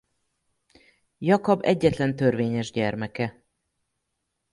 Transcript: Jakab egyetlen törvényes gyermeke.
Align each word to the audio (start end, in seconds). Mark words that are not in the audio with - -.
Jakab 1.17 1.63
egyetlen 1.63 2.15
törvényes 2.15 2.71
gyermeke. 2.71 3.43